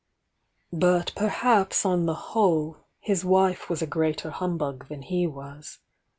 [0.73, 5.77] i_ But perhaps on the whole, his wife was a greater humbug than he was.